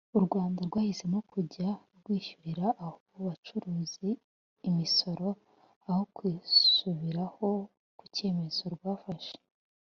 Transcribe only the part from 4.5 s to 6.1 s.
imisoro aho